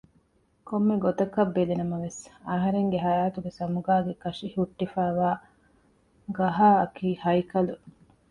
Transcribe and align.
ކޮންމެ 0.67 0.95
ގޮތަކަށް 1.05 1.53
ބެލިނަމަވެސް 1.55 2.21
އަހަރެންގެ 2.49 2.99
ހަޔާތުގެ 3.05 3.51
ސަމުގާގެ 3.59 4.13
ކަށި 4.23 4.47
ހުއްޓިފައިވާ 4.55 5.29
ގަހާއަކީ 6.37 7.07
ހައިކަލު 7.23 7.73